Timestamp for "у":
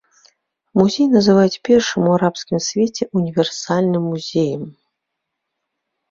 2.07-2.13